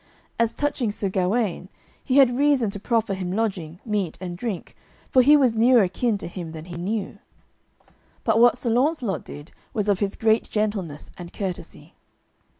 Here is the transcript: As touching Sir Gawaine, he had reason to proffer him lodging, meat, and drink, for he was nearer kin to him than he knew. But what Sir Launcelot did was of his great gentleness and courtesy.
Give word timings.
As 0.39 0.55
touching 0.55 0.89
Sir 0.91 1.09
Gawaine, 1.09 1.69
he 2.03 2.17
had 2.17 2.35
reason 2.35 2.71
to 2.71 2.79
proffer 2.79 3.13
him 3.13 3.31
lodging, 3.31 3.79
meat, 3.85 4.17
and 4.19 4.35
drink, 4.35 4.75
for 5.11 5.21
he 5.21 5.37
was 5.37 5.53
nearer 5.53 5.87
kin 5.87 6.17
to 6.17 6.27
him 6.27 6.53
than 6.53 6.65
he 6.65 6.75
knew. 6.75 7.19
But 8.23 8.39
what 8.39 8.57
Sir 8.57 8.71
Launcelot 8.71 9.23
did 9.23 9.51
was 9.75 9.87
of 9.87 9.99
his 9.99 10.15
great 10.15 10.49
gentleness 10.49 11.11
and 11.19 11.31
courtesy. 11.31 11.93